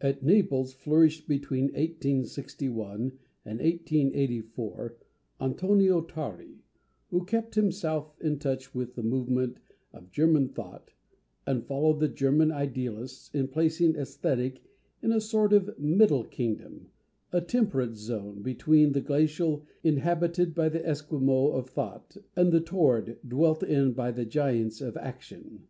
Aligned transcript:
At 0.00 0.22
Naples 0.22 0.72
flourished 0.72 1.26
between 1.26 1.64
1861 1.64 3.18
and 3.44 3.58
1884 3.58 4.96
Antonio 5.40 6.00
Tari, 6.02 6.60
who 7.10 7.24
kept 7.24 7.56
himself 7.56 8.14
in 8.20 8.38
touch 8.38 8.76
with 8.76 8.94
the 8.94 9.02
movement 9.02 9.58
of 9.92 10.12
German 10.12 10.50
thought, 10.50 10.92
and 11.48 11.66
followed 11.66 11.98
the 11.98 12.06
German 12.06 12.52
idealists 12.52 13.28
in 13.34 13.48
placing 13.48 13.96
Aesthetic 13.96 14.62
in 15.02 15.10
a 15.10 15.20
sort 15.20 15.52
of 15.52 15.76
middle 15.80 16.22
kingdom, 16.22 16.92
a 17.32 17.40
temperate 17.40 17.96
zone, 17.96 18.40
between 18.40 18.92
the 18.92 19.00
glacial, 19.00 19.66
inhabited 19.82 20.54
by 20.54 20.68
the 20.68 20.86
Esquimaux 20.88 21.48
of 21.54 21.68
thought, 21.68 22.16
and 22.36 22.52
the 22.52 22.60
torrid, 22.60 23.18
dwelt 23.26 23.64
in 23.64 23.94
by 23.94 24.12
the 24.12 24.24
giants 24.24 24.80
of 24.80 24.96
action. 24.96 25.66